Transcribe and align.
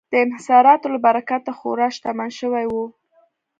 د 0.11 0.13
انحصاراتو 0.25 0.87
له 0.93 0.99
برکته 1.07 1.51
خورا 1.57 1.87
شتمن 1.95 2.29
شوي 2.39 2.65
وو. 2.69 2.85